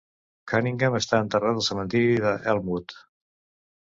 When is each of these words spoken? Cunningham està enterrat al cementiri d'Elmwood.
Cunningham 0.51 0.95
està 1.01 1.19
enterrat 1.25 1.59
al 1.61 1.67
cementiri 1.67 2.19
d'Elmwood. 2.25 2.97